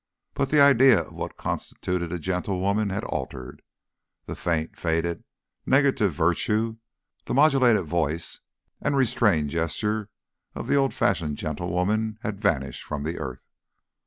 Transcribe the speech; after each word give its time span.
But 0.33 0.49
the 0.49 0.59
ideal 0.59 1.01
of 1.09 1.13
what 1.13 1.37
constituted 1.37 2.11
a 2.11 2.17
gentlewoman 2.17 2.89
had 2.89 3.03
altered: 3.03 3.61
the 4.25 4.35
faint, 4.35 4.75
faded, 4.75 5.23
negative 5.63 6.11
virtue, 6.11 6.77
the 7.25 7.35
modulated 7.35 7.85
voice 7.85 8.39
and 8.81 8.95
restrained 8.97 9.51
gesture 9.51 10.09
of 10.55 10.65
the 10.65 10.75
old 10.75 10.95
fashioned 10.95 11.37
gentlewoman 11.37 12.17
had 12.23 12.41
vanished 12.41 12.81
from 12.81 13.03
the 13.03 13.19
earth. 13.19 13.45